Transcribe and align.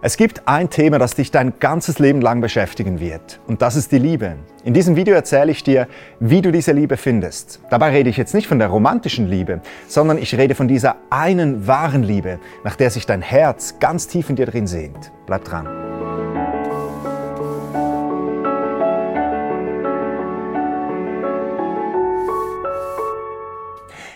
Es 0.00 0.16
gibt 0.16 0.46
ein 0.46 0.70
Thema, 0.70 1.00
das 1.00 1.16
dich 1.16 1.32
dein 1.32 1.58
ganzes 1.58 1.98
Leben 1.98 2.20
lang 2.20 2.40
beschäftigen 2.40 3.00
wird. 3.00 3.40
Und 3.48 3.62
das 3.62 3.74
ist 3.74 3.90
die 3.90 3.98
Liebe. 3.98 4.36
In 4.62 4.72
diesem 4.72 4.94
Video 4.94 5.12
erzähle 5.12 5.50
ich 5.50 5.64
dir, 5.64 5.88
wie 6.20 6.40
du 6.40 6.52
diese 6.52 6.70
Liebe 6.70 6.96
findest. 6.96 7.60
Dabei 7.68 7.90
rede 7.90 8.08
ich 8.08 8.16
jetzt 8.16 8.32
nicht 8.32 8.46
von 8.46 8.60
der 8.60 8.68
romantischen 8.68 9.26
Liebe, 9.26 9.60
sondern 9.88 10.18
ich 10.18 10.38
rede 10.38 10.54
von 10.54 10.68
dieser 10.68 10.98
einen 11.10 11.66
wahren 11.66 12.04
Liebe, 12.04 12.38
nach 12.62 12.76
der 12.76 12.92
sich 12.92 13.06
dein 13.06 13.22
Herz 13.22 13.80
ganz 13.80 14.06
tief 14.06 14.30
in 14.30 14.36
dir 14.36 14.46
drin 14.46 14.68
sehnt. 14.68 15.10
Bleib 15.26 15.42
dran. 15.42 15.66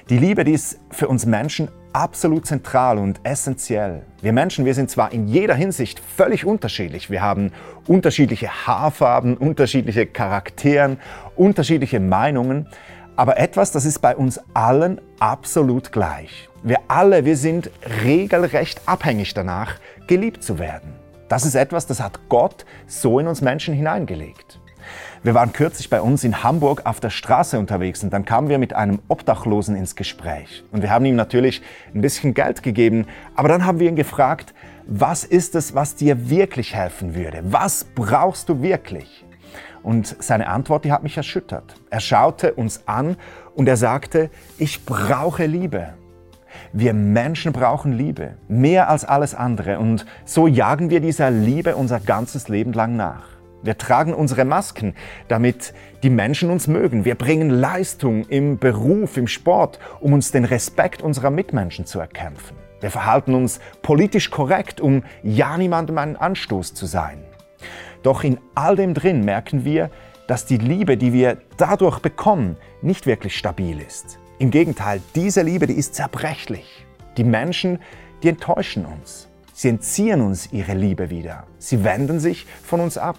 Die 0.09 0.19
Liebe, 0.19 0.45
die 0.45 0.53
ist 0.53 0.79
für 0.93 1.09
uns 1.09 1.27
Menschen 1.27 1.71
absolut 1.93 2.47
zentral 2.47 2.99
und 2.99 3.21
essentiell. 3.25 4.03
Wir 4.21 4.33
Menschen, 4.33 4.65
wir 4.65 4.75
sind 4.75 4.91
zwar 4.91 5.13
in 5.13 5.29
jeder 5.29 5.55
Hinsicht 5.55 6.01
völlig 6.01 6.45
unterschiedlich. 6.45 7.11
Wir 7.11 7.23
haben 7.23 7.53
unterschiedliche 7.87 8.67
Haarfarben, 8.67 9.37
unterschiedliche 9.37 10.07
Charakteren, 10.07 10.99
unterschiedliche 11.37 12.01
Meinungen. 12.01 12.67
Aber 13.17 13.39
etwas, 13.39 13.73
das 13.73 13.85
ist 13.85 14.01
bei 14.01 14.17
uns 14.17 14.41
allen 14.55 15.01
absolut 15.21 15.93
gleich. 15.93 16.49
Wir 16.63 16.79
alle, 16.89 17.25
wir 17.25 17.37
sind 17.37 17.71
regelrecht 18.05 18.81
abhängig 18.87 19.35
danach, 19.35 19.75
geliebt 20.07 20.43
zu 20.43 20.59
werden. 20.59 20.95
Das 21.29 21.45
ist 21.45 21.55
etwas, 21.55 21.87
das 21.87 22.01
hat 22.01 22.21
Gott 22.29 22.65
so 22.87 23.19
in 23.19 23.27
uns 23.27 23.41
Menschen 23.41 23.75
hineingelegt. 23.75 24.62
Wir 25.25 25.35
waren 25.35 25.53
kürzlich 25.53 25.89
bei 25.89 26.01
uns 26.01 26.25
in 26.25 26.43
Hamburg 26.43 26.85
auf 26.85 26.99
der 26.99 27.11
Straße 27.11 27.57
unterwegs 27.57 28.03
und 28.03 28.13
dann 28.13 28.25
kamen 28.25 28.49
wir 28.49 28.59
mit 28.59 28.73
einem 28.73 28.99
Obdachlosen 29.07 29.77
ins 29.77 29.95
Gespräch. 29.95 30.65
Und 30.73 30.83
wir 30.83 30.91
haben 30.91 31.05
ihm 31.05 31.15
natürlich 31.15 31.63
ein 31.95 32.01
bisschen 32.01 32.35
Geld 32.35 32.65
gegeben, 32.65 33.07
aber 33.37 33.47
dann 33.47 33.65
haben 33.65 33.79
wir 33.79 33.89
ihn 33.89 33.95
gefragt, 33.95 34.53
was 34.85 35.23
ist 35.23 35.55
es, 35.55 35.77
was 35.77 35.95
dir 35.95 36.29
wirklich 36.29 36.75
helfen 36.75 37.15
würde? 37.15 37.41
Was 37.45 37.85
brauchst 37.85 38.49
du 38.49 38.63
wirklich? 38.63 39.25
Und 39.85 40.17
seine 40.19 40.49
Antwort, 40.49 40.85
die 40.85 40.91
hat 40.91 41.05
mich 41.05 41.17
erschüttert. 41.17 41.77
Er 41.89 42.01
schaute 42.01 42.55
uns 42.55 42.89
an 42.89 43.17
und 43.55 43.69
er 43.69 43.77
sagte, 43.77 44.29
ich 44.59 44.85
brauche 44.85 45.47
Liebe. 45.47 45.95
Wir 46.73 46.95
Menschen 46.95 47.53
brauchen 47.53 47.93
Liebe, 47.93 48.35
mehr 48.49 48.89
als 48.89 49.05
alles 49.05 49.37
andere. 49.37 49.79
Und 49.79 50.05
so 50.25 50.49
jagen 50.49 50.91
wir 50.91 50.99
dieser 50.99 51.31
Liebe 51.31 51.77
unser 51.77 52.01
ganzes 52.01 52.49
Leben 52.49 52.73
lang 52.73 52.97
nach. 52.97 53.33
Wir 53.63 53.79
tragen 53.79 54.13
unsere 54.13 54.45
Masken, 54.45 54.95
damit 55.29 55.73
die 56.03 56.11
Menschen 56.11 56.51
uns 56.51 56.67
mögen. 56.67 57.05
Wir 57.05 57.15
bringen 57.15 57.49
Leistung 57.49 58.25
im 58.29 58.59
Beruf, 58.59 59.17
im 59.17 59.29
Sport, 59.29 59.79
um 60.01 60.13
uns 60.13 60.33
den 60.33 60.45
Respekt 60.45 61.01
unserer 61.01 61.31
Mitmenschen 61.31 61.87
zu 61.87 62.01
erkämpfen. 62.01 62.57
Wir 62.81 62.91
verhalten 62.91 63.35
uns 63.35 63.61
politisch 63.83 64.31
korrekt, 64.31 64.81
um 64.81 65.05
ja 65.23 65.57
niemandem 65.57 65.99
einen 65.99 66.17
Anstoß 66.17 66.75
zu 66.75 66.87
sein. 66.87 67.23
Doch 68.03 68.25
in 68.25 68.39
all 68.57 68.75
dem 68.75 68.95
drin 68.95 69.25
merken 69.25 69.65
wir, 69.65 69.91
dass 70.27 70.47
die 70.47 70.59
Liebe, 70.59 70.97
die 70.97 71.13
wir 71.13 71.37
dadurch 71.57 72.01
bekommen, 72.01 72.57
nicht 72.81 73.07
wirklich 73.07 73.39
stabil 73.39 73.81
ist. 73.81 74.19
Im 74.41 74.51
Gegenteil, 74.51 75.01
diese 75.15 75.43
Liebe, 75.43 75.69
die 75.69 75.75
ist 75.75 75.95
zerbrechlich. 75.95 76.85
Die 77.17 77.23
Menschen, 77.23 77.79
die 78.25 78.31
enttäuschen 78.31 78.85
uns. 78.85 79.29
Sie 79.53 79.69
entziehen 79.69 80.21
uns 80.21 80.53
ihre 80.53 80.75
Liebe 80.75 81.11
wieder. 81.11 81.45
Sie 81.59 81.85
wenden 81.85 82.19
sich 82.19 82.47
von 82.65 82.81
uns 82.81 82.99
ab. 82.99 83.19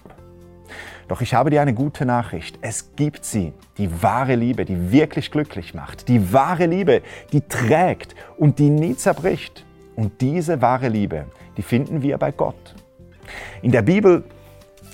Doch 1.07 1.21
ich 1.21 1.33
habe 1.33 1.49
dir 1.49 1.61
eine 1.61 1.73
gute 1.73 2.05
Nachricht. 2.05 2.57
Es 2.61 2.95
gibt 2.95 3.25
sie, 3.25 3.53
die 3.77 4.01
wahre 4.01 4.35
Liebe, 4.35 4.65
die 4.65 4.91
wirklich 4.91 5.31
glücklich 5.31 5.73
macht. 5.73 6.07
Die 6.07 6.33
wahre 6.33 6.65
Liebe, 6.65 7.01
die 7.31 7.41
trägt 7.41 8.15
und 8.37 8.59
die 8.59 8.69
nie 8.69 8.95
zerbricht. 8.95 9.65
Und 9.95 10.21
diese 10.21 10.61
wahre 10.61 10.87
Liebe, 10.87 11.25
die 11.57 11.61
finden 11.61 12.01
wir 12.01 12.17
bei 12.17 12.31
Gott. 12.31 12.75
In 13.61 13.71
der 13.71 13.81
Bibel, 13.81 14.23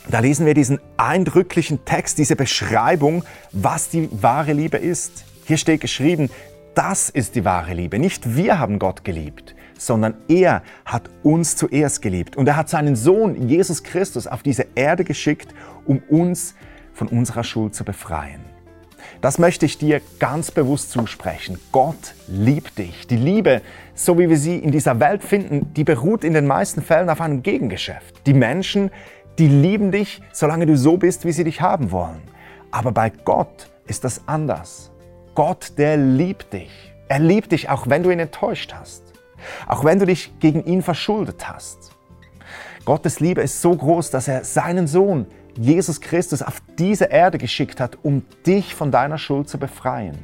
da 0.09 0.19
lesen 0.19 0.45
wir 0.45 0.53
diesen 0.53 0.79
eindrücklichen 0.97 1.85
Text, 1.85 2.17
diese 2.17 2.35
Beschreibung, 2.35 3.23
was 3.51 3.89
die 3.89 4.09
wahre 4.11 4.53
Liebe 4.53 4.77
ist. 4.77 5.25
Hier 5.45 5.57
steht 5.57 5.81
geschrieben, 5.81 6.29
das 6.75 7.09
ist 7.09 7.35
die 7.35 7.45
wahre 7.45 7.73
Liebe. 7.73 7.99
Nicht 7.99 8.35
wir 8.35 8.59
haben 8.59 8.79
Gott 8.79 9.03
geliebt, 9.03 9.55
sondern 9.79 10.15
er 10.27 10.61
hat 10.85 11.09
uns 11.23 11.55
zuerst 11.55 12.01
geliebt. 12.01 12.35
Und 12.35 12.47
er 12.47 12.55
hat 12.55 12.69
seinen 12.69 12.95
Sohn 12.95 13.47
Jesus 13.47 13.83
Christus 13.83 14.27
auf 14.27 14.43
diese 14.43 14.67
Erde 14.75 15.03
geschickt, 15.03 15.53
um 15.85 16.03
uns 16.09 16.55
von 16.93 17.07
unserer 17.07 17.43
Schuld 17.43 17.73
zu 17.73 17.83
befreien. 17.83 18.41
Das 19.21 19.39
möchte 19.39 19.65
ich 19.65 19.77
dir 19.77 20.01
ganz 20.19 20.51
bewusst 20.51 20.91
zusprechen. 20.91 21.59
Gott 21.71 22.13
liebt 22.27 22.77
dich. 22.77 23.07
Die 23.07 23.17
Liebe, 23.17 23.61
so 23.93 24.17
wie 24.17 24.29
wir 24.29 24.37
sie 24.37 24.57
in 24.57 24.71
dieser 24.71 24.99
Welt 24.99 25.23
finden, 25.23 25.73
die 25.73 25.83
beruht 25.83 26.23
in 26.23 26.33
den 26.33 26.47
meisten 26.47 26.81
Fällen 26.81 27.09
auf 27.09 27.21
einem 27.21 27.43
Gegengeschäft. 27.43 28.25
Die 28.25 28.33
Menschen, 28.33 28.91
die 29.37 29.47
lieben 29.47 29.91
dich, 29.91 30.21
solange 30.31 30.65
du 30.65 30.77
so 30.77 30.97
bist, 30.97 31.25
wie 31.25 31.31
sie 31.31 31.43
dich 31.43 31.61
haben 31.61 31.91
wollen. 31.91 32.21
Aber 32.71 32.91
bei 32.91 33.09
Gott 33.09 33.69
ist 33.87 34.03
das 34.03 34.21
anders. 34.27 34.91
Gott, 35.35 35.73
der 35.77 35.97
liebt 35.97 36.53
dich. 36.53 36.93
Er 37.07 37.19
liebt 37.19 37.51
dich, 37.51 37.69
auch 37.69 37.87
wenn 37.87 38.03
du 38.03 38.11
ihn 38.11 38.19
enttäuscht 38.19 38.73
hast. 38.73 39.08
Auch 39.67 39.83
wenn 39.83 39.99
du 39.99 40.05
dich 40.05 40.39
gegen 40.39 40.63
ihn 40.65 40.81
verschuldet 40.81 41.49
hast. 41.49 41.91
Gottes 42.85 43.19
Liebe 43.19 43.41
ist 43.41 43.61
so 43.61 43.75
groß, 43.75 44.11
dass 44.11 44.27
er 44.27 44.43
seinen 44.43 44.87
Sohn 44.87 45.27
Jesus 45.55 46.01
Christus 46.01 46.41
auf 46.41 46.61
diese 46.77 47.05
Erde 47.05 47.37
geschickt 47.37 47.79
hat, 47.79 47.97
um 48.03 48.23
dich 48.45 48.73
von 48.73 48.91
deiner 48.91 49.17
Schuld 49.17 49.49
zu 49.49 49.57
befreien. 49.57 50.17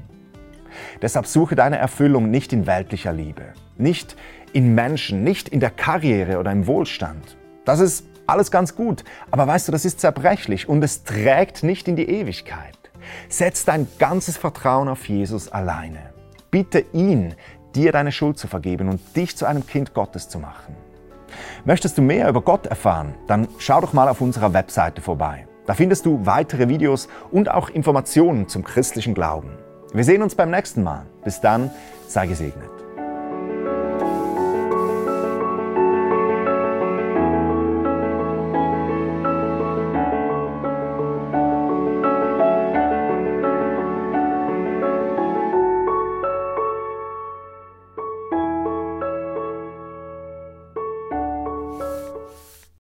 Deshalb 1.02 1.28
suche 1.28 1.56
deine 1.56 1.78
Erfüllung 1.78 2.30
nicht 2.31 2.54
in 2.54 2.66
weltlicher 2.66 3.14
Liebe, 3.14 3.54
nicht 3.78 4.16
in 4.54 4.74
Menschen, 4.75 5.24
nicht 5.24 5.50
in 5.50 5.59
der 5.59 5.70
Karriere 5.70 6.40
oder 6.40 6.52
im 6.52 6.68
Wohlstand. 6.68 7.38
Das 7.66 7.80
ist 7.80 8.06
alles 8.28 8.52
ganz 8.52 8.75
gut, 8.75 9.04
aber 9.31 9.46
weißt 9.48 9.68
du, 9.68 9.72
das 9.72 9.86
ist 9.86 10.00
zerbrechlich 10.00 10.68
und 10.68 10.84
es 10.84 11.04
trägt 11.04 11.64
nicht 11.64 11.88
in 11.88 11.96
die 11.96 12.09
Ewigkeit. 12.09 12.78
Setz 13.30 13.66
dein 13.66 13.88
ganzes 14.00 14.38
Vertrauen 14.38 14.88
auf 14.88 15.08
Jesus 15.08 15.50
alleine. 15.50 16.14
Bitte 16.50 16.86
ihn, 16.94 17.36
dir 17.75 17.91
deine 17.91 18.12
Schuld 18.12 18.38
zu 18.38 18.47
vergeben 18.47 18.90
und 18.90 19.00
dich 19.16 19.36
zu 19.38 19.46
einem 19.46 19.66
Kind 19.68 19.94
Gottes 19.94 20.30
zu 20.30 20.40
machen. 20.40 20.75
Möchtest 21.66 21.97
du 21.97 22.02
mehr 22.02 22.30
über 22.30 22.41
Gott 22.41 22.66
erfahren, 22.66 23.16
dann 23.28 23.47
schau 23.58 23.81
doch 23.81 23.94
mal 23.94 24.08
auf 24.08 24.22
unserer 24.22 24.53
Webseite 24.53 25.02
vorbei. 25.02 25.47
Da 25.66 25.74
findest 25.74 26.06
du 26.06 26.25
weitere 26.25 26.69
Videos 26.69 27.08
und 27.31 27.50
auch 27.50 27.69
Informationen 27.69 28.47
zum 28.47 28.63
christlichen 28.63 29.13
Glauben. 29.13 29.50
Wir 29.94 30.03
sehen 30.03 30.22
uns 30.22 30.36
beim 30.36 30.52
nächsten 30.52 30.84
Mal. 30.84 31.06
Bis 31.24 31.41
dann, 31.41 31.72
sei 32.08 32.28
gesegnet. 32.28 32.84